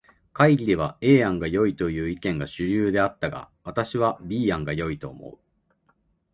[0.33, 5.37] 会議では A 案がよいという意見が主流であったが、私は B 案が良いと思う。